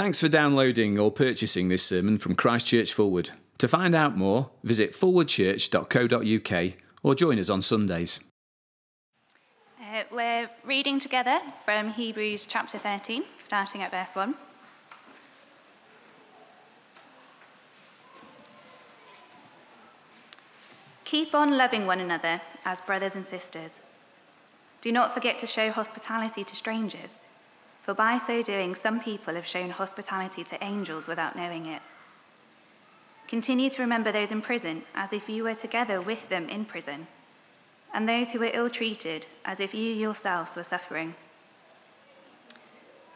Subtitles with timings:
[0.00, 3.32] Thanks for downloading or purchasing this sermon from Christchurch Forward.
[3.58, 8.18] To find out more, visit forwardchurch.co.uk or join us on Sundays.
[9.78, 14.34] Uh, we're reading together from Hebrews chapter 13, starting at verse 1.
[21.04, 23.82] Keep on loving one another as brothers and sisters.
[24.80, 27.18] Do not forget to show hospitality to strangers,
[27.90, 31.82] for by so doing, some people have shown hospitality to angels without knowing it.
[33.26, 37.08] Continue to remember those in prison as if you were together with them in prison,
[37.92, 41.16] and those who were ill treated as if you yourselves were suffering.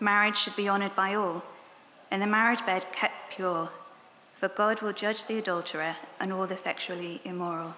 [0.01, 1.45] Marriage should be honored by all,
[2.11, 3.69] and the marriage bed kept pure,
[4.33, 7.77] for God will judge the adulterer and all the sexually immoral.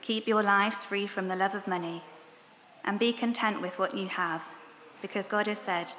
[0.00, 2.02] Keep your lives free from the love of money,
[2.82, 4.42] and be content with what you have,
[5.06, 5.94] because God has said,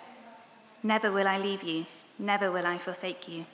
[0.84, 1.86] Never will I leave you,
[2.20, 3.46] never will I forsake you.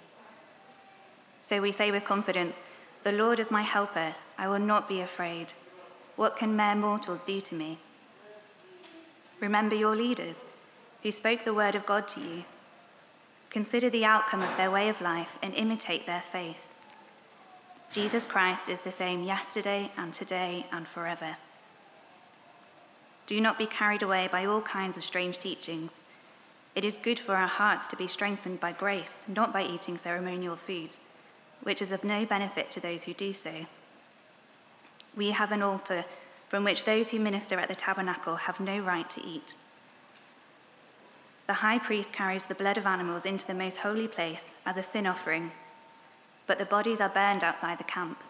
[1.41, 2.63] So we say with confidence,
[3.03, 5.53] The Lord is my helper, I will not be afraid.
[6.15, 7.77] What can mere mortals do to me?
[9.39, 10.43] Remember your leaders,
[11.03, 12.45] who spoke the word of God to you.
[13.51, 16.67] Consider the outcome of their way of life and imitate their faith.
[17.91, 21.37] Jesus Christ is the same yesterday and today and forever.
[23.27, 26.01] Do not be carried away by all kinds of strange teachings.
[26.75, 30.55] It is good for our hearts to be strengthened by grace, not by eating ceremonial
[30.55, 31.01] foods,
[31.61, 33.65] which is of no benefit to those who do so.
[35.15, 36.05] We have an altar
[36.49, 39.55] from which those who minister at the tabernacle have no right to eat.
[41.47, 44.83] The high priest carries the blood of animals into the most holy place as a
[44.83, 45.51] sin offering
[46.47, 48.21] but the bodies are burned outside the camp.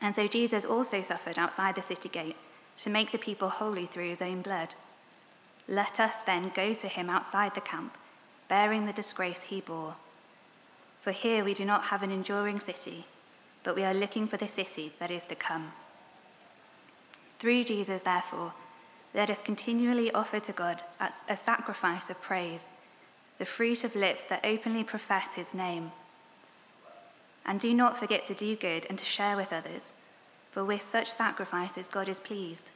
[0.00, 2.36] And so Jesus also suffered outside the city gate
[2.78, 4.74] to make the people holy through his own blood.
[5.68, 7.96] Let us then go to him outside the camp,
[8.48, 9.96] bearing the disgrace he bore.
[11.00, 13.06] For here we do not have an enduring city,
[13.62, 15.72] but we are looking for the city that is to come.
[17.38, 18.54] Through Jesus, therefore,
[19.14, 20.82] let us continually offer to God
[21.28, 22.66] a sacrifice of praise,
[23.38, 25.92] the fruit of lips that openly profess his name.
[27.44, 29.94] And do not forget to do good and to share with others,
[30.50, 32.70] for with such sacrifices God is pleased.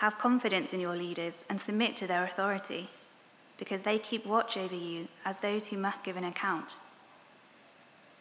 [0.00, 2.88] Have confidence in your leaders and submit to their authority,
[3.58, 6.78] because they keep watch over you as those who must give an account.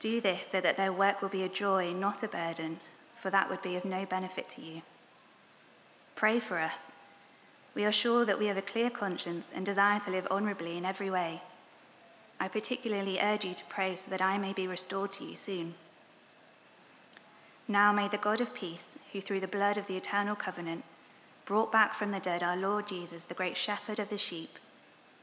[0.01, 2.81] Do this so that their work will be a joy, not a burden,
[3.15, 4.81] for that would be of no benefit to you.
[6.17, 6.95] Pray for us.
[7.73, 10.83] We are sure that we have a clear conscience and desire to live honorably in
[10.83, 11.43] every way.
[12.41, 15.75] I particularly urge you to pray so that I may be restored to you soon.
[17.69, 20.83] Now may the God of peace, who through the blood of the eternal covenant
[21.49, 24.57] brought back from the dead our Lord Jesus, the great shepherd of the sheep,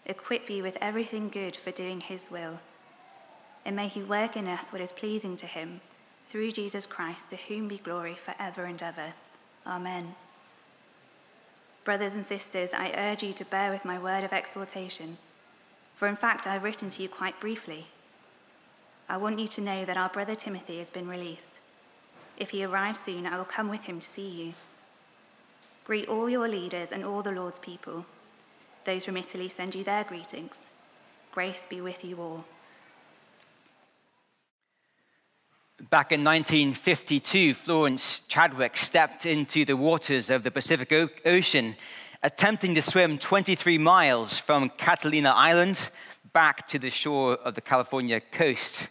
[0.05, 2.59] equip you with everything good for doing his will.
[3.65, 5.81] And may he work in us what is pleasing to him,
[6.29, 9.15] through Jesus Christ, to whom be glory forever and ever.
[9.67, 10.15] Amen.
[11.85, 15.17] Brothers and sisters, I urge you to bear with my word of exhortation
[15.97, 17.87] for in fact, I have written to you quite briefly.
[19.09, 21.61] I want you to know that our brother Timothy has been released.
[22.37, 24.55] If he arrives soon, I will come with him to see you.
[25.87, 28.05] Greet all your leaders and all the Lord's people.
[28.85, 30.65] Those from Italy send you their greetings.
[31.31, 32.45] Grace be with you all.
[35.89, 40.93] Back in 1952, Florence Chadwick stepped into the waters of the Pacific
[41.25, 41.77] Ocean
[42.21, 45.91] attempting to swim 23 miles from Catalina Island
[46.33, 48.89] back to the shore of the California coast.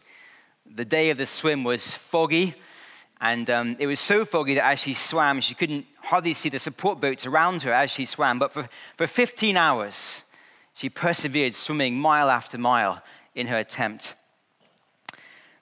[0.66, 2.53] The day of the swim was foggy,
[3.19, 6.59] and um, it was so foggy that as she swam, she couldn't hardly see the
[6.59, 8.39] support boats around her as she swam.
[8.39, 10.21] But for, for 15 hours,
[10.73, 13.01] she persevered, swimming mile after mile
[13.33, 14.13] in her attempt.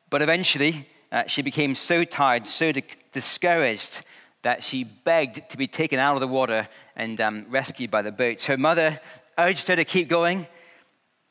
[0.09, 4.03] But eventually, uh, she became so tired, so di- discouraged,
[4.41, 8.11] that she begged to be taken out of the water and um, rescued by the
[8.11, 8.45] boats.
[8.45, 8.99] Her mother
[9.37, 10.47] urged her to keep going,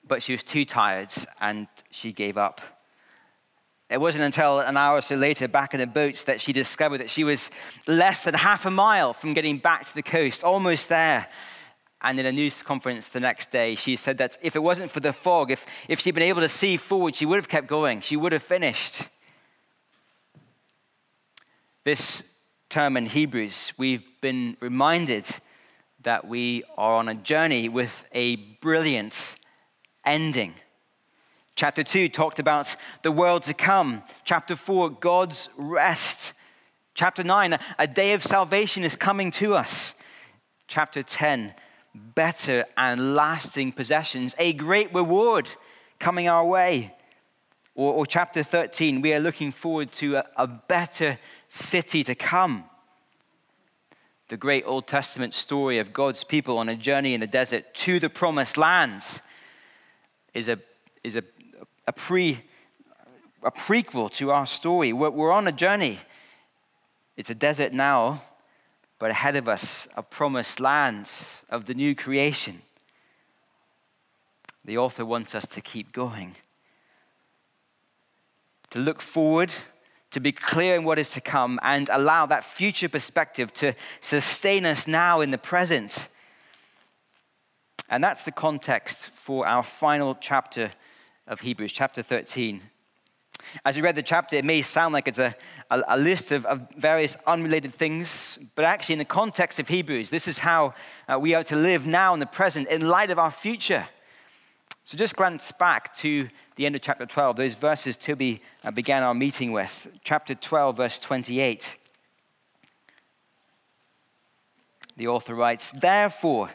[0.07, 2.61] but she was too tired and she gave up.
[3.93, 6.99] It wasn't until an hour or so later, back in the boats, that she discovered
[6.99, 7.51] that she was
[7.87, 11.29] less than half a mile from getting back to the coast, almost there.
[12.01, 15.01] And in a news conference the next day, she said that if it wasn't for
[15.01, 18.01] the fog, if, if she'd been able to see forward, she would have kept going.
[18.01, 19.03] She would have finished.
[21.85, 22.23] This
[22.71, 25.27] term in Hebrews, we've been reminded
[26.01, 29.35] that we are on a journey with a brilliant
[30.05, 30.55] ending.
[31.55, 34.03] Chapter 2 talked about the world to come.
[34.25, 36.33] Chapter 4, God's rest.
[36.95, 39.95] Chapter 9, a day of salvation is coming to us.
[40.67, 41.55] Chapter 10
[41.95, 45.51] better and lasting possessions, a great reward
[45.99, 46.95] coming our way.
[47.75, 51.19] Or, or chapter 13, we are looking forward to a, a better
[51.49, 52.65] city to come.
[54.29, 57.99] The great Old Testament story of God's people on a journey in the desert to
[57.99, 59.21] the promised lands
[60.35, 60.59] is a,
[61.05, 61.23] is a,
[61.87, 62.43] a, pre,
[63.43, 64.93] a prequel to our story.
[64.93, 65.99] We're, we're on a journey.
[67.17, 68.23] It's a desert now,
[68.99, 72.63] but ahead of us are promised lands of the new creation.
[74.65, 76.37] The author wants us to keep going,
[78.71, 79.53] to look forward,
[80.13, 84.65] to be clear in what is to come, and allow that future perspective to sustain
[84.65, 86.09] us now in the present.
[87.89, 90.71] And that's the context for our final chapter
[91.33, 92.61] of Hebrews, chapter 13.
[93.65, 95.35] As we read the chapter, it may sound like it's a,
[95.71, 100.11] a, a list of, of, various unrelated things, but actually, in the context of Hebrews,
[100.11, 100.75] this is how
[101.09, 103.89] uh, we are to live now in the present in light of our future.
[104.85, 109.03] So just glance back to the end of chapter 12, those verses Toby uh, began
[109.03, 109.89] our meeting with.
[110.05, 111.77] Chapter 12, verse 28.
[114.99, 116.51] The author writes, Therefore,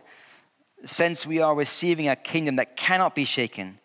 [0.86, 3.80] since we are receiving a kingdom that cannot be shaken,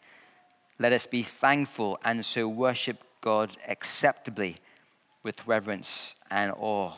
[0.82, 4.56] let us be thankful and so worship God acceptably
[5.22, 6.92] with reverence and awe.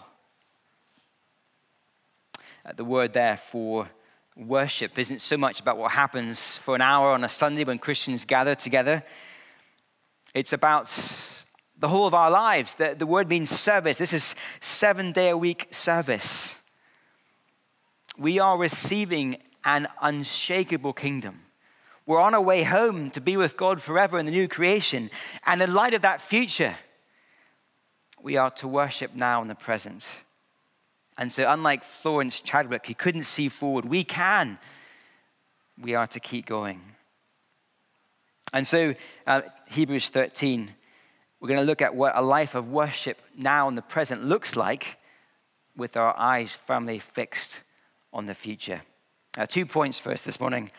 [2.65, 3.91] Uh, the word there for
[4.37, 8.25] worship isn't so much about what happens for an hour on a Sunday when Christians
[8.25, 9.05] gather together.
[10.33, 10.87] It's about
[11.79, 12.75] the whole of our lives.
[12.75, 13.99] The, the word means service.
[13.99, 16.57] This is seven day a week service.
[18.17, 21.44] We are receiving an unshakable kingdom.
[22.07, 25.11] We're on our way home to be with God forever in the new creation.
[25.47, 26.77] And in light of that future,
[28.23, 30.23] we are to worship now in the present.
[31.17, 34.59] And so, unlike Florence Chadwick, who couldn't see forward, we can.
[35.81, 36.83] We are to keep going.
[38.53, 38.95] And so,
[39.27, 40.75] uh, Hebrews 13,
[41.41, 44.57] we're going to look at what a life of worship now in the present looks
[44.57, 44.99] like
[45.77, 47.61] with our eyes firmly fixed
[48.13, 48.83] on the future.
[49.37, 50.71] Uh, two points us this morning.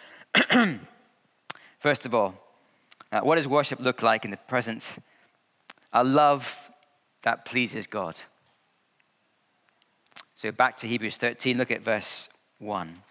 [1.86, 2.34] First of all,
[3.12, 4.98] uh, what does worship look like in the present?
[5.94, 6.72] A love
[7.22, 8.16] that pleases God.
[10.34, 13.04] So back to Hebrews 13, look at verse 1.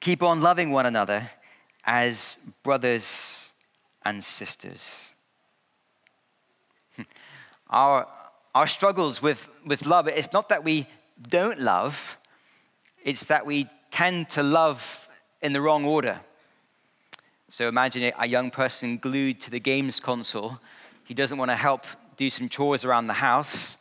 [0.00, 1.30] Keep on loving one another
[1.84, 3.50] as brothers
[4.02, 5.12] and sisters.
[7.68, 8.06] Our,
[8.54, 10.86] our struggles with, with love, it's not that we
[11.28, 12.16] don't love,
[13.04, 15.10] it's that we tend to love
[15.42, 16.20] in the wrong order.
[17.48, 20.58] So imagine a young person glued to the games console.
[21.04, 21.84] He doesn't want to help
[22.16, 23.76] do some chores around the house.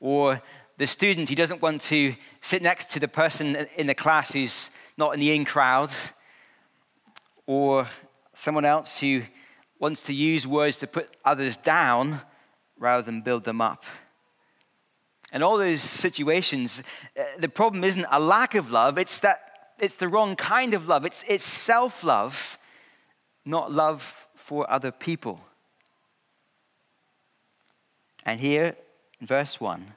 [0.00, 0.42] Or
[0.78, 4.70] the student, he doesn't want to sit next to the person in the class who's
[4.96, 5.90] not in the in crowd.
[7.46, 7.86] Or
[8.34, 9.22] someone else who
[9.78, 12.22] wants to use words to put others down
[12.78, 13.84] rather than build them up.
[15.32, 16.82] In all those situations,
[17.18, 20.88] uh, the problem isn't a lack of love, it's that it's the wrong kind of
[20.88, 21.04] love.
[21.04, 22.58] It's, it's self love,
[23.44, 25.40] not love for other people.
[28.24, 28.76] And here,
[29.20, 29.92] in verse 1,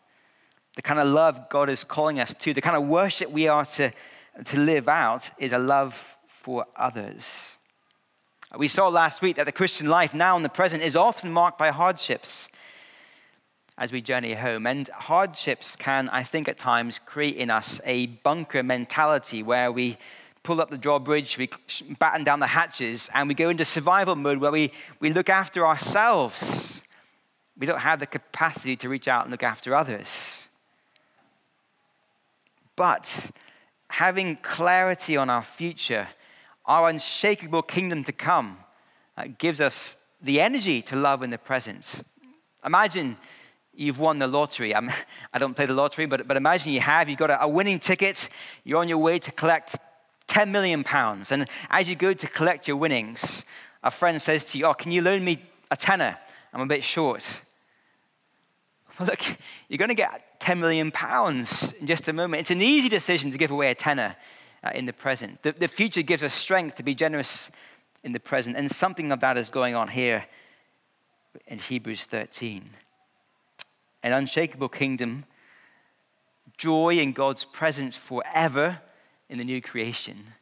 [0.75, 3.65] the kind of love God is calling us to, the kind of worship we are
[3.65, 3.91] to,
[4.45, 7.57] to live out, is a love for others.
[8.57, 11.57] We saw last week that the Christian life now in the present is often marked
[11.57, 12.49] by hardships
[13.79, 14.67] as we journey home.
[14.67, 19.97] And hardships can, I think, at times create in us a bunker mentality where we
[20.43, 21.49] pull up the drawbridge, we
[21.97, 25.65] batten down the hatches, and we go into survival mode where we, we look after
[25.65, 26.81] ourselves.
[27.57, 30.47] We don't have the capacity to reach out and look after others.
[32.75, 33.31] But
[33.89, 36.09] having clarity on our future,
[36.65, 38.59] our unshakable kingdom to come,
[39.37, 42.01] gives us the energy to love in the present.
[42.65, 43.17] Imagine
[43.79, 44.75] you've won the lottery.
[44.75, 44.89] I'm,
[45.33, 47.09] I do not play the lottery, but, but imagine you have.
[47.09, 48.29] You've got a, a winning ticket.
[48.63, 49.77] You're on your way to collect
[50.27, 51.31] 10 million pounds.
[51.31, 53.45] And as you go to collect your winnings,
[53.81, 56.17] a friend says to you, Oh, can you loan me a tenner?
[56.53, 57.39] I'm a bit short.
[58.99, 59.21] Well, look,
[59.69, 62.41] you're going to get 10 million pounds in just a moment.
[62.41, 64.15] It's an easy decision to give away a tenner
[64.63, 65.41] uh, in the present.
[65.41, 67.49] The, the future gives us strength to be generous
[68.03, 68.57] in the present.
[68.57, 70.25] And something of that is going on here
[71.47, 72.69] in Hebrews 13
[74.03, 75.25] an unshakable kingdom,
[76.57, 78.79] joy in God's presence forever
[79.29, 80.33] in the new creation.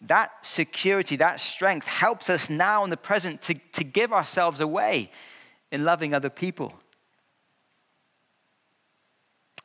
[0.00, 5.10] That security, that strength helps us now in the present to, to give ourselves away
[5.72, 6.78] in loving other people.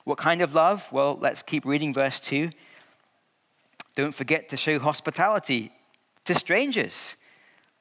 [0.05, 0.91] What kind of love?
[0.91, 2.49] Well, let's keep reading verse 2.
[3.95, 5.71] Don't forget to show hospitality
[6.25, 7.15] to strangers,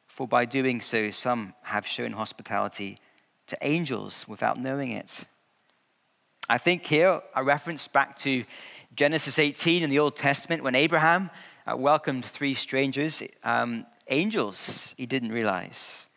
[0.07, 2.99] for by doing so, some have shown hospitality
[3.47, 5.25] to angels without knowing it.
[6.53, 8.45] I think here a reference back to
[8.95, 11.31] Genesis 18 in the Old Testament when Abraham
[11.67, 16.09] uh, welcomed three strangers, um, angels, he didn't realize.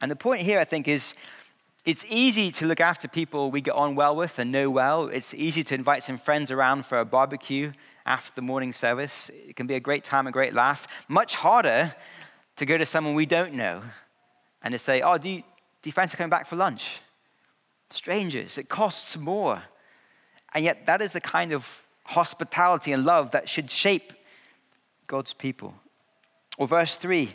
[0.00, 1.16] And the point here, I think, is
[1.84, 5.08] it's easy to look after people we get on well with and know well.
[5.08, 7.72] It's easy to invite some friends around for a barbecue
[8.06, 9.32] after the morning service.
[9.48, 10.86] It can be a great time, a great laugh.
[11.08, 11.92] Much harder
[12.54, 13.82] to go to someone we don't know
[14.62, 17.00] and to say, Oh, do you, do you fancy coming back for lunch?
[17.90, 19.62] Strangers, it costs more.
[20.54, 24.12] And yet, that is the kind of hospitality and love that should shape
[25.06, 25.74] God's people.
[26.58, 27.34] Or verse 3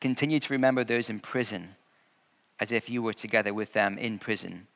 [0.00, 1.76] continue to remember those in prison
[2.58, 4.66] as if you were together with them in prison,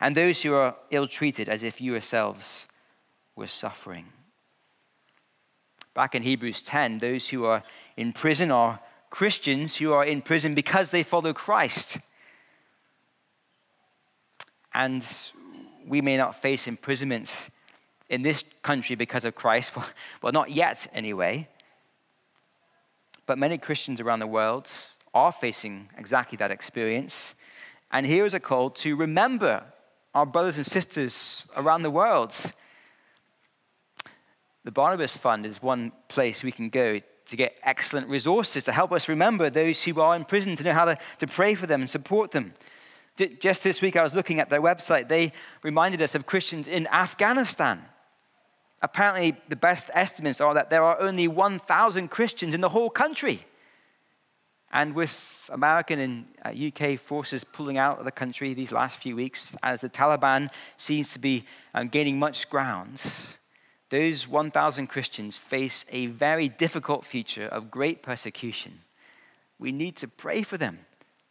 [0.00, 2.66] and those who are ill treated as if you yourselves
[3.36, 4.06] were suffering.
[5.94, 7.62] Back in Hebrews 10, those who are
[7.96, 8.80] in prison are
[9.10, 11.98] Christians who are in prison because they follow Christ.
[14.74, 15.06] And
[15.86, 17.50] we may not face imprisonment
[18.08, 19.72] in this country because of Christ.
[20.22, 21.48] Well, not yet, anyway.
[23.26, 24.68] But many Christians around the world
[25.14, 27.34] are facing exactly that experience.
[27.90, 29.64] And here is a call to remember
[30.14, 32.34] our brothers and sisters around the world.
[34.64, 38.92] The Barnabas Fund is one place we can go to get excellent resources to help
[38.92, 41.80] us remember those who are in prison, to know how to, to pray for them
[41.80, 42.52] and support them.
[43.38, 45.08] Just this week, I was looking at their website.
[45.08, 47.82] They reminded us of Christians in Afghanistan.
[48.82, 53.44] Apparently, the best estimates are that there are only 1,000 Christians in the whole country.
[54.72, 59.16] And with American and UK uh, forces pulling out of the country these last few
[59.16, 63.02] weeks, as the Taliban seems to be um, gaining much ground,
[63.90, 68.80] those 1,000 Christians face a very difficult future of great persecution.
[69.58, 70.78] We need to pray for them,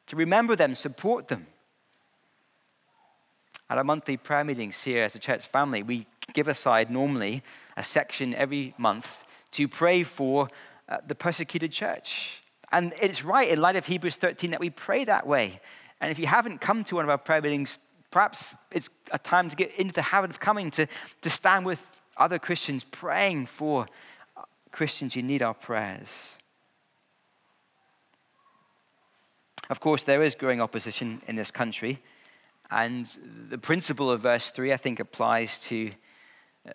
[0.08, 1.48] to remember them, support them.
[3.70, 7.44] At our monthly prayer meetings here as a church family, we give aside normally
[7.78, 10.50] a section every month to pray for
[10.88, 12.42] uh, the persecuted church.
[12.72, 15.60] And it's right in light of Hebrews 13 that we pray that way.
[16.02, 17.78] And if you haven't come to one of our prayer meetings,
[18.12, 20.88] perhaps it's a time to get into the habit of coming to,
[21.22, 23.88] to stand with other Christians praying for
[24.36, 26.38] uh, Christians who need our prayers.
[29.70, 32.02] Of course, there is growing opposition in this country.
[32.72, 33.06] And
[33.50, 35.92] the principle of verse 3, I think, applies to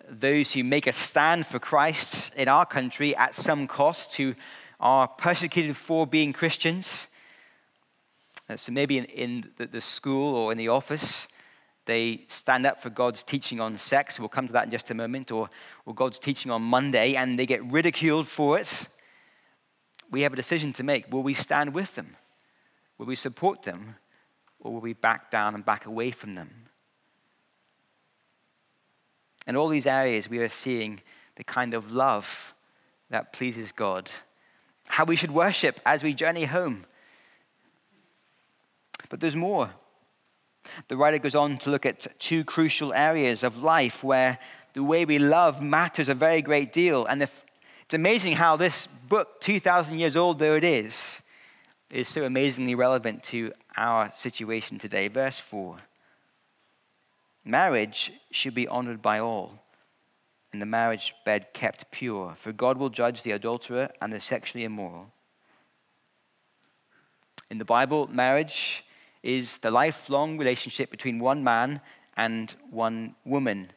[0.09, 4.35] those who make a stand for Christ in our country at some cost, who
[4.79, 7.07] are persecuted for being Christians.
[8.49, 11.27] Uh, so maybe in, in the, the, school or in the office,
[11.85, 14.19] they stand up for God's teaching on sex.
[14.19, 15.31] We'll come to that in just a moment.
[15.31, 15.49] Or,
[15.85, 18.87] or God's teaching on Monday, and they get ridiculed for it.
[20.11, 21.11] We have a decision to make.
[21.11, 22.17] Will we stand with them?
[22.97, 23.95] Will we support them?
[24.65, 26.49] Or will we back down and back away from them?
[29.45, 31.01] In all these areas, we are seeing
[31.35, 32.55] the kind of love
[33.11, 34.09] that pleases God,
[34.87, 36.85] how we should worship as we journey home.
[39.09, 39.69] But there's more.
[40.87, 44.39] The writer goes on to look at two crucial areas of life where
[44.73, 47.05] the way we love matters a very great deal.
[47.05, 47.45] And if,
[47.83, 51.21] it's amazing how this book, 2,000 years old though it is,
[51.91, 55.07] is so amazingly relevant to our situation today.
[55.07, 55.77] Verse 4
[57.43, 59.63] Marriage should be honored by all,
[60.51, 64.63] and the marriage bed kept pure, for God will judge the adulterer and the sexually
[64.63, 65.11] immoral.
[67.51, 68.83] In the Bible, marriage
[69.21, 71.81] is the lifelong relationship between one man
[72.17, 73.71] and one woman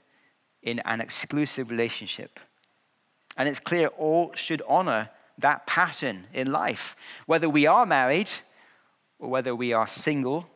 [0.63, 2.41] in an exclusive relationship.
[3.37, 6.97] And it's clear all should honor that pattern in life.
[7.27, 8.31] Whether we are married
[9.19, 10.49] or whether we are single,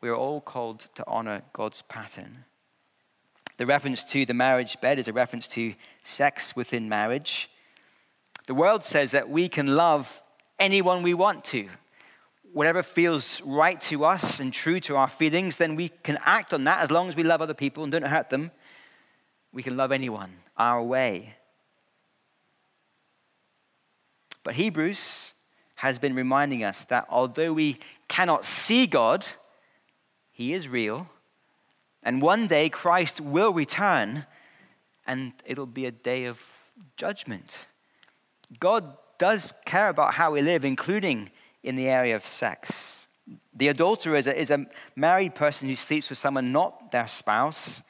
[0.00, 2.44] we are all called to honor God's pattern.
[3.56, 7.50] The reference to the marriage bed is a reference to sex within marriage.
[8.46, 10.22] The world says that we can love
[10.58, 11.68] anyone we want to.
[12.52, 16.64] Whatever feels right to us and true to our feelings, then we can act on
[16.64, 18.50] that as long as we love other people and don't hurt them.
[19.52, 21.34] We can love anyone our way.
[24.42, 25.32] But Hebrews
[25.76, 27.78] has been reminding us that although we
[28.08, 29.26] cannot see God,
[30.32, 31.08] He is real.
[32.02, 34.26] And one day Christ will return,
[35.06, 36.42] and it'll be a day of
[36.96, 37.66] judgment.
[38.60, 41.30] God does care about how we live, including
[41.62, 43.06] in the area of sex.
[43.54, 47.82] The adulterer is a, is a married person who sleeps with someone not their spouse.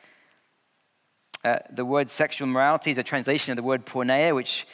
[1.44, 4.66] Uh, the word sexual morality is a translation of the word porneia, which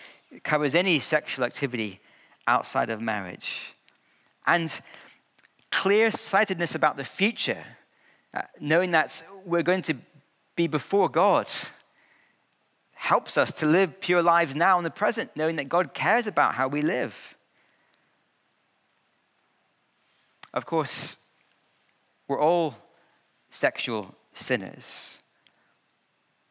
[0.45, 2.00] covers any sexual activity
[2.47, 3.75] outside of marriage.
[4.47, 4.81] And
[5.71, 7.65] clear sightedness about the future,
[8.35, 9.97] uh, knowing that we're going to
[10.57, 11.49] be before God,
[12.93, 16.55] helps us to live pure lives now in the present, knowing that God cares about
[16.55, 17.37] how we live.
[20.55, 21.17] Of course,
[22.29, 22.77] we're all
[23.51, 25.19] sexual sinners.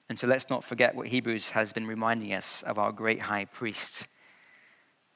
[0.09, 3.45] And so let's not forget what Hebrews has been reminding us of our great high
[3.45, 4.07] priest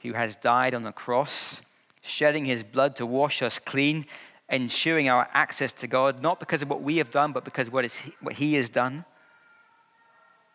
[0.06, 1.62] who has died on the cross,
[2.02, 4.06] shedding his blood to wash us clean,
[4.50, 7.74] ensuring our access to God, not because of what we have done, but because of
[7.74, 9.06] what, is, what he has done.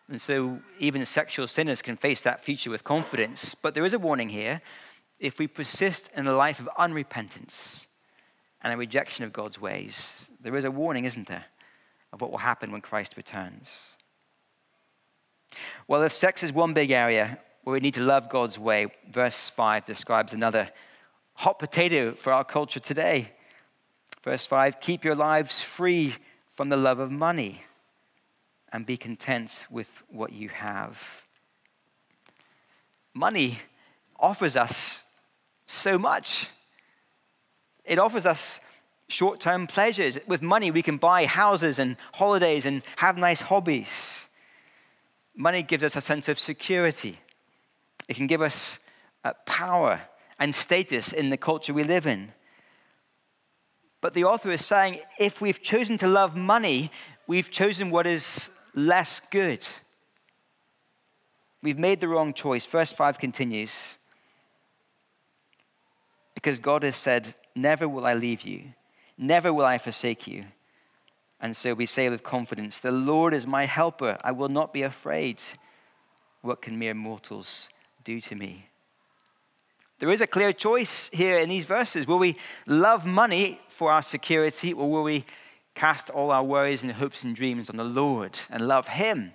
[0.07, 3.55] And so even sexual sinners can face that future with confidence.
[3.55, 4.61] But there is a warning here.
[5.19, 7.85] If we persist in a life of unrepentance
[8.61, 11.45] and a rejection of God's ways, there is a warning, isn't there,
[12.11, 13.95] of what will happen when Christ returns.
[15.87, 19.49] Well, if sex is one big area where we need to love God's way, verse
[19.49, 20.69] 5 describes another
[21.35, 23.31] hot potato for our culture today.
[24.23, 26.15] Verse 5 keep your lives free
[26.51, 27.63] from the love of money
[28.71, 31.23] and be content with what you have.
[33.13, 33.59] Money
[34.19, 35.03] offers us
[35.65, 36.47] so much.
[37.83, 38.59] It offers us
[39.07, 40.17] short term pleasures.
[40.27, 44.25] With money, we can buy houses and holidays and have nice hobbies.
[45.35, 47.19] Money gives us a sense of security,
[48.11, 48.77] it can give us
[49.23, 50.01] uh, power
[50.37, 52.33] and status in the culture we live in.
[54.01, 56.91] But the author is saying if we've chosen to love money,
[57.25, 59.65] we've chosen what is less good.
[61.63, 62.65] We've made the wrong choice.
[62.65, 63.97] Verse 5 continues
[66.35, 68.73] Because God has said, Never will I leave you,
[69.17, 70.47] never will I forsake you.
[71.39, 74.17] And so we say with confidence, The Lord is my helper.
[74.21, 75.41] I will not be afraid.
[76.41, 77.69] What can mere mortals
[78.13, 78.67] do to me?
[79.99, 82.07] There is a clear choice here in these verses.
[82.07, 85.25] Will we love money for our security, or will we
[85.73, 89.33] cast all our worries and hopes and dreams on the Lord and love Him.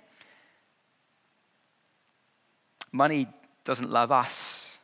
[2.91, 3.27] Money
[3.63, 4.79] doesn't love us,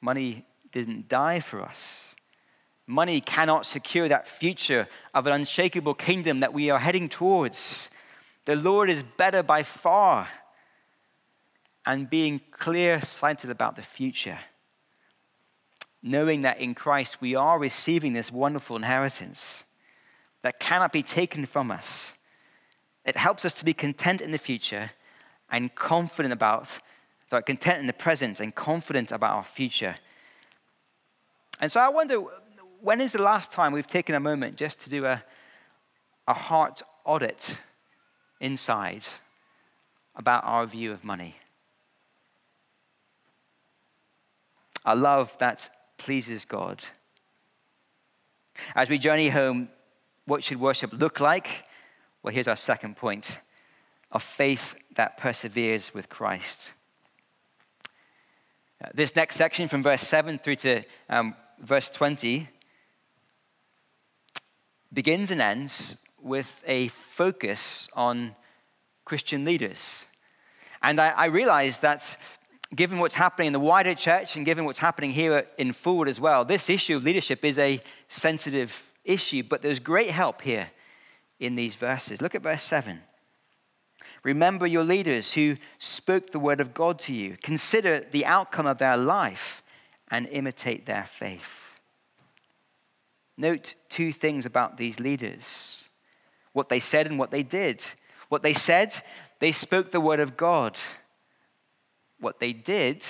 [0.00, 2.14] money didn't die for us.
[2.86, 7.90] Money cannot secure that future of an unshakable kingdom that we are heading towards.
[8.46, 10.28] The Lord is better by far.
[11.88, 14.40] And being clear sighted about the future,
[16.02, 19.64] knowing that in Christ we are receiving this wonderful inheritance
[20.42, 22.12] that cannot be taken from us.
[23.06, 24.90] It helps us to be content in the future
[25.50, 26.68] and confident about,
[27.30, 29.96] sorry, content in the present and confident about our future.
[31.58, 32.16] And so I wonder
[32.82, 35.24] when is the last time we've taken a moment just to do a,
[36.26, 37.56] a heart audit
[38.40, 39.06] inside
[40.14, 41.36] about our view of money?
[44.84, 46.84] A love that pleases God.
[48.74, 49.68] As we journey home,
[50.24, 51.64] what should worship look like?
[52.22, 53.38] Well, here's our second point
[54.10, 56.72] a faith that perseveres with Christ.
[58.82, 62.48] Uh, this next section from verse 7 through to um, verse 20
[64.92, 68.34] begins and ends with a focus on
[69.04, 70.06] Christian leaders.
[70.82, 72.16] And I, I realize that
[72.74, 76.20] given what's happening in the wider church and given what's happening here in Forward as
[76.20, 80.70] well, this issue of leadership is a sensitive issue, but there's great help here
[81.40, 82.20] in these verses.
[82.20, 83.00] Look at verse 7.
[84.22, 87.36] Remember your leaders who spoke the word of God to you.
[87.42, 89.62] Consider the outcome of their life
[90.10, 91.78] and imitate their faith.
[93.36, 95.84] Note two things about these leaders
[96.52, 97.86] what they said and what they did.
[98.28, 99.02] What they said,
[99.38, 100.80] they spoke the word of God.
[102.20, 103.06] What they did,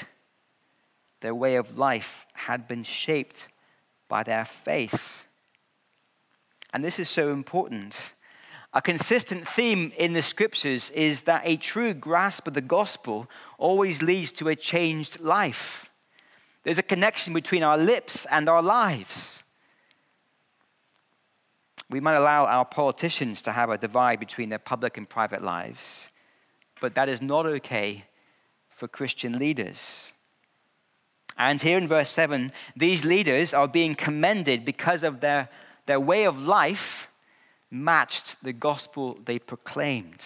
[1.21, 3.49] their way of life had been shaped
[4.09, 5.27] by their faith.
[6.73, 8.13] And this is so important.
[8.75, 14.03] A consistent theme in the scriptures is that a true grasp of the gospel always
[14.03, 15.91] leads to a changed life.
[16.65, 19.43] There's a connection between our lips and our lives.
[21.89, 26.11] We might allow our politicians to have a divide between their public and private lives,
[26.81, 28.05] but that is not okay
[28.79, 30.13] for Christian leaders.
[31.37, 35.49] And here in verse 7, these leaders are being commended because of their
[35.89, 37.11] their way of life
[37.71, 40.23] matched the gospel they proclaimed.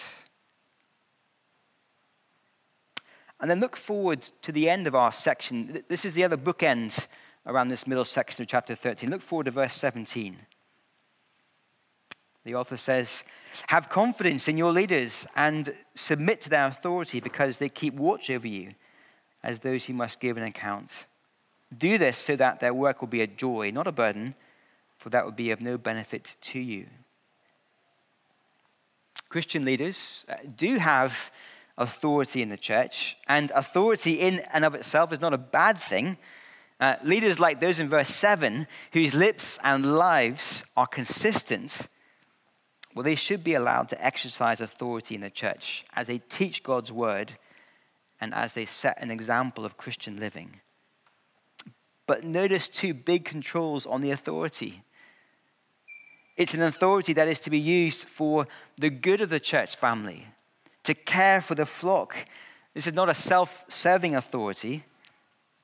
[3.39, 5.83] And then look forward to the end of our section.
[5.87, 7.07] This is the other bookend
[7.45, 9.09] around this middle section of chapter 13.
[9.09, 10.37] Look forward to verse 17.
[12.45, 13.23] The author says,
[13.67, 18.47] Have confidence in your leaders and submit to their authority because they keep watch over
[18.47, 18.73] you
[19.43, 21.05] as those who must give an account.
[21.77, 24.35] Do this so that their work will be a joy, not a burden,
[24.97, 26.85] for that would be of no benefit to you.
[29.29, 31.31] Christian leaders uh, do have
[31.77, 36.17] authority in the church, and authority in and of itself is not a bad thing.
[36.79, 41.87] Uh, leaders like those in verse 7, whose lips and lives are consistent,
[42.93, 46.91] well, they should be allowed to exercise authority in the church as they teach God's
[46.91, 47.33] word
[48.21, 50.61] and as they set an example of Christian living.
[52.05, 54.83] But notice two big controls on the authority.
[56.35, 60.27] It's an authority that is to be used for the good of the church family,
[60.83, 62.15] to care for the flock.
[62.73, 64.83] This is not a self serving authority,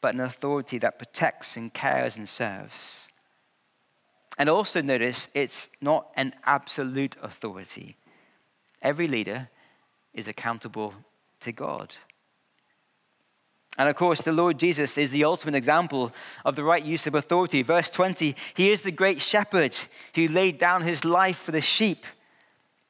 [0.02, 3.09] but an authority that protects and cares and serves.
[4.40, 7.98] And also notice it's not an absolute authority.
[8.82, 9.50] Every leader
[10.14, 10.94] is accountable
[11.42, 11.96] to God.
[13.78, 16.14] And of course, the Lord Jesus is the ultimate example
[16.46, 17.62] of the right use of authority.
[17.62, 19.76] Verse 20 He is the great shepherd
[20.16, 22.06] who laid down his life for the sheep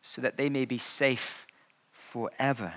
[0.03, 1.47] so that they may be safe
[1.89, 2.73] forever.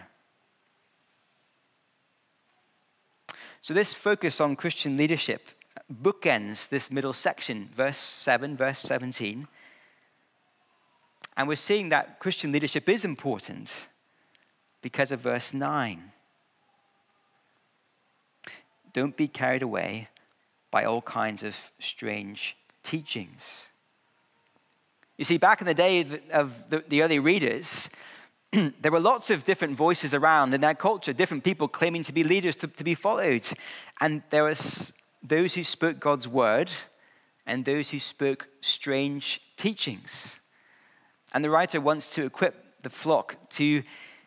[3.61, 5.49] So, this focus on Christian leadership
[5.95, 9.49] bookends this middle section, verse 7, verse 17.
[11.37, 13.89] And we're seeing that Christian leadership is important
[14.83, 16.13] because of verse 9.
[18.93, 20.09] Don't be carried away
[20.71, 23.67] by all kinds of strange teachings.
[25.17, 27.89] You see, back in the day of the, early readers,
[28.53, 32.25] there were lots of different voices around in that culture, different people claiming to be
[32.25, 33.47] leaders to, to be followed.
[34.01, 36.73] And there was those who spoke God's word
[37.47, 40.39] and those who spoke strange teachings.
[41.33, 43.83] And the writer wants to equip the flock to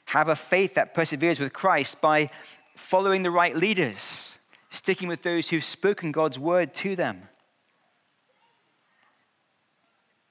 [0.06, 2.30] have a faith that perseveres with Christ by
[2.76, 4.38] following the right leaders,
[4.70, 7.30] sticking with those who've spoken God's word to them.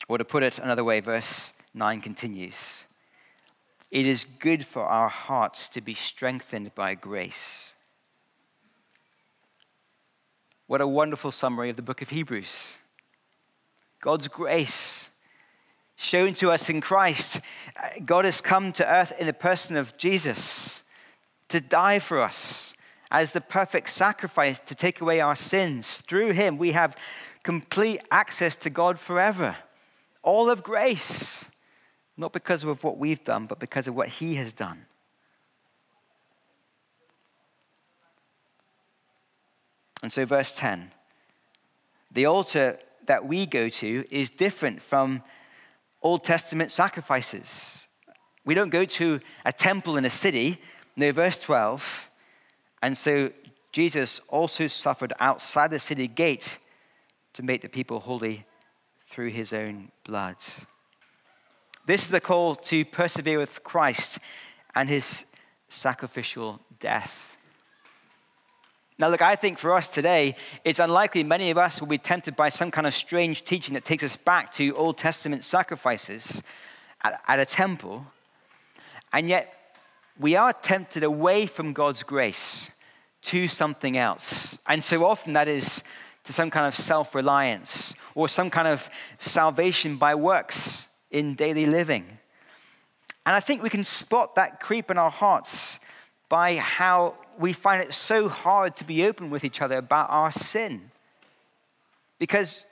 [0.09, 2.85] Or to put it another way, verse 9 continues
[3.91, 7.74] It is good for our hearts to be strengthened by grace.
[10.67, 12.79] What a wonderful summary of the book of Hebrews.
[14.01, 15.09] God's grace
[15.97, 17.41] shown to us in Christ.
[17.77, 20.83] Uh, God has come to earth in the person of Jesus
[21.49, 22.75] to die for us
[23.11, 26.01] as the perfect sacrifice to take away our sins.
[26.01, 26.97] Through him, we have
[27.43, 29.57] complete access to God forever
[30.25, 31.45] all of grace,
[32.17, 34.87] not because of what we've done, but because of what He has done.
[40.05, 40.93] And so, verse 10
[42.13, 45.23] the altar that we go to is different from
[46.03, 47.89] Old Testament sacrifices.
[48.45, 50.61] We don't go to a temple in a city.
[50.95, 52.11] No, verse 12.
[52.83, 53.31] And so
[53.73, 56.59] Jesus also suffered outside the city gate
[57.33, 58.45] to make the people holy
[59.07, 60.37] through his own blood.
[61.87, 64.19] This is a call to persevere with Christ
[64.75, 65.25] and his
[65.71, 67.34] sacrificial death.
[68.97, 72.37] Now, look, I think for us today, it's unlikely many of us will be tempted
[72.37, 76.45] by some kind of strange teaching that takes us back to Old Testament sacrifices
[77.03, 78.07] at, at a temple.
[79.13, 79.53] And yet,
[80.19, 82.71] we are tempted away from God's grace
[83.23, 84.57] to something else.
[84.67, 85.83] And so often that is
[86.23, 91.67] to some kind of self reliance or some kind of salvation by works in daily
[91.67, 92.05] living.
[93.27, 95.81] And I think we can spot that creep in our hearts
[96.29, 100.31] by how we find it so hard to be open with each other about our
[100.31, 100.91] sin.
[102.19, 102.65] Because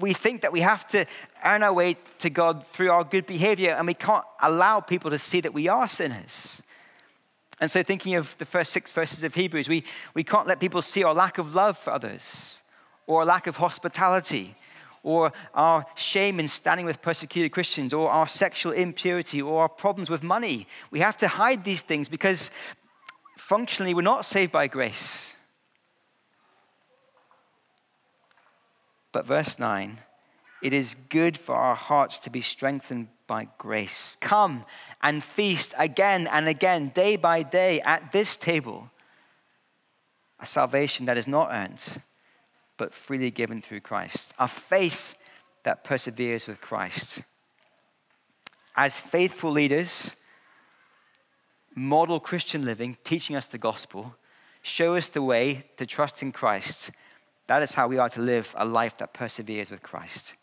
[0.00, 1.04] we think that we have to
[1.44, 5.18] earn our way to God through our good behavior, and we can't allow people to
[5.18, 6.62] see that we are sinners.
[7.60, 9.84] And so, thinking of the first six verses of Hebrews, we,
[10.14, 12.60] we can't let people see our lack of love for others,
[13.06, 14.54] or our lack of hospitality,
[15.02, 20.08] or our shame in standing with persecuted Christians, or our sexual impurity, or our problems
[20.08, 20.68] with money.
[20.90, 22.50] We have to hide these things because
[23.48, 25.32] functionally we're not saved by grace.
[29.10, 30.00] But verse 9
[30.60, 34.16] it is good for our hearts to be strengthened by grace.
[34.20, 34.64] Come
[35.00, 38.90] and feast again and again, day by day, at this table,
[40.40, 42.02] a salvation that is not earned
[42.76, 44.34] but freely given through Christ.
[44.38, 45.14] A faith
[45.62, 47.22] that perseveres with Christ.
[48.76, 50.12] As faithful leaders,
[51.78, 54.16] model Christian living, teaching us the gospel,
[54.62, 56.90] show us the way to trust in Christ
[57.48, 60.34] That is how we are to live a life that perseveres with Christ.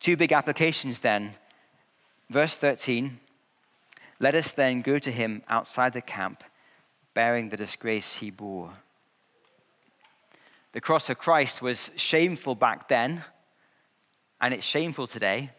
[0.00, 1.32] Two big applications then.
[2.30, 3.20] Verse 13
[4.18, 6.42] Let us then go to him outside the camp,
[7.12, 8.72] bearing the disgrace he bore.
[10.72, 13.24] The cross of Christ was shameful back then,
[14.40, 15.50] and it's shameful today.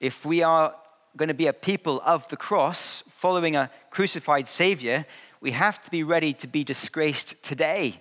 [0.00, 0.74] If we are
[1.18, 5.04] going to be a people of the cross, following a crucified Savior,
[5.40, 8.00] we have to be ready to be disgraced today,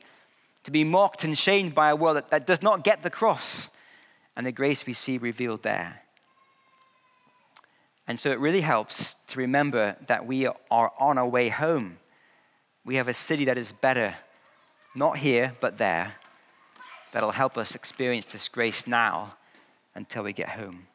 [0.64, 3.70] to be mocked and shamed by a world that, that does not get the cross
[4.36, 6.04] and the grace we see revealed there.
[8.08, 11.98] And so it really helps to remember that we are on our way home.
[12.86, 14.16] We have a city that is better,
[14.96, 16.16] not here, but there,
[17.12, 19.36] that'll help us experience this grace now
[19.94, 20.88] until we get home.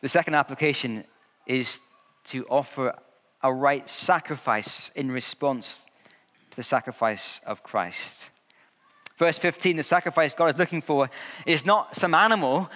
[0.00, 1.04] The second application
[1.46, 1.80] is
[2.24, 2.94] to offer
[3.42, 5.80] a right sacrifice in response
[6.50, 8.30] to the sacrifice of Christ.
[9.16, 11.10] Verse 15 the sacrifice God is looking for
[11.46, 12.70] is not some animal.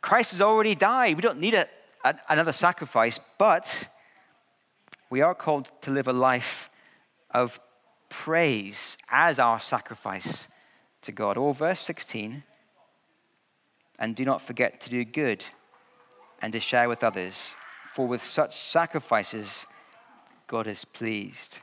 [0.00, 1.16] Christ has already died.
[1.16, 1.66] We don't need a,
[2.04, 3.88] a, another sacrifice, but
[5.10, 6.70] we are called to live a life
[7.30, 7.60] of
[8.08, 10.48] praise as our sacrifice
[11.02, 11.36] to God.
[11.36, 12.42] Or verse 16
[14.00, 15.44] and do not forget to do good
[16.42, 19.66] and to share with others, for with such sacrifices,
[20.46, 21.60] God is pleased.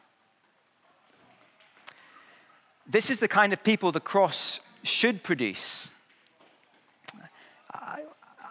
[2.88, 5.90] This is the kind of people the cross should produce.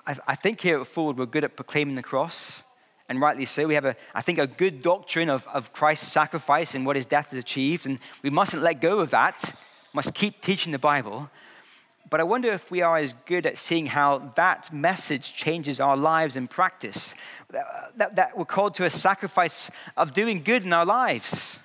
[0.06, 2.62] I, I, think here at Forward we're good at proclaiming the cross,
[3.08, 3.66] and rightly so.
[3.66, 7.06] We have, a, I think, a good doctrine of, of Christ's sacrifice and what his
[7.06, 9.56] death has achieved, and we mustn't let go of that,
[9.92, 11.30] must keep teaching the Bible.
[12.08, 15.96] But I wonder if we are as good at seeing how that message changes our
[15.96, 17.14] lives in practice.
[17.50, 21.58] That, that, we're called to a sacrifice of doing good in our lives.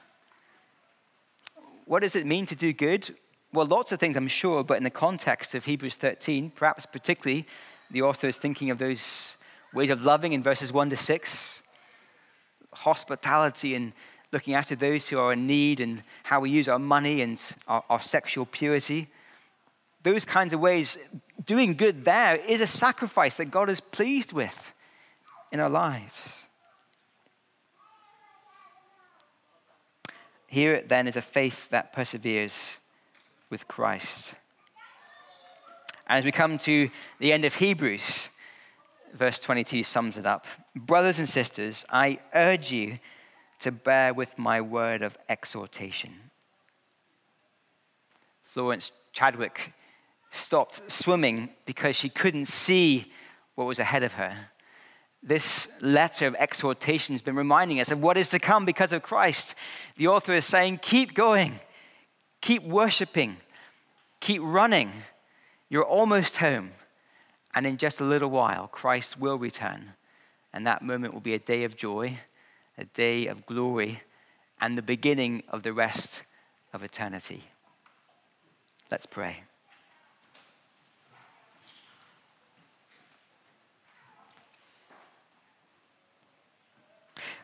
[1.86, 3.14] What does it mean to do good?
[3.54, 7.46] Well, lots of things, I'm sure, but in the context of Hebrews 13, perhaps particularly
[7.92, 9.38] the author is thinking of those
[9.74, 11.62] ways of loving in verses 1 to 6,
[12.74, 13.94] hospitality and
[14.32, 17.84] looking after those who are in need, and how we use our money and our,
[17.90, 19.10] our sexual purity
[20.04, 20.98] those kinds of ways,
[21.46, 24.74] doing good there is a sacrifice that God is pleased with
[25.52, 26.48] in our lives.
[30.48, 32.80] Here then is a faith that perseveres
[33.50, 34.36] with Christ.
[36.08, 38.30] And as we come to the end of Hebrews,
[39.14, 40.46] verse 22 sums it up.
[40.76, 43.00] Brothers and sisters, I urge you
[43.60, 46.32] to bear with my word of exhortation.
[48.44, 49.74] Florence Chadwick
[50.32, 53.12] stopped swimming because she couldn't see
[53.56, 54.48] what was ahead of her.
[55.22, 59.04] This letter of exhortation has been reminding us of what is to come because of
[59.04, 59.54] Christ.
[59.98, 61.60] The author is saying, Keep going,
[62.40, 63.38] keep worshiping,
[64.20, 64.92] keep running.
[65.70, 66.72] You're almost home.
[67.54, 69.94] And in just a little while, Christ will return.
[70.54, 72.20] And that moment will be a day of joy,
[72.78, 74.02] a day of glory,
[74.60, 76.24] and the beginning of the rest
[76.74, 77.44] of eternity.
[78.90, 79.44] Let's pray.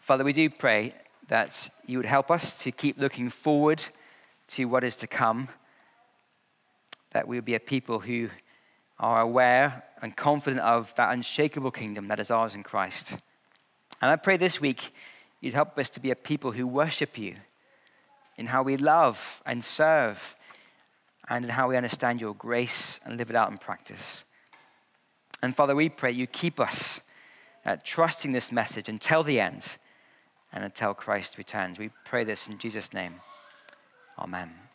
[0.08, 0.94] Father, we do pray
[1.28, 3.84] that you would help us to keep looking forward
[4.48, 5.50] to what is to come,
[7.12, 8.30] that we would be a people who
[9.00, 13.18] are aware and confident of that unshakable kingdom that is ours in Christ.
[14.02, 14.94] And I pray this week
[15.42, 17.36] you'd help us to be a people who worship you
[18.38, 20.38] in how we love and serve
[21.28, 24.24] and in how we understand your grace and live it out in practice.
[25.44, 27.02] And Father, we pray you keep us
[27.66, 29.76] uh, trusting this message until the end
[30.52, 31.80] and until Christ returns.
[31.80, 33.16] We pray this in Jesus' name.
[34.18, 34.67] Amen.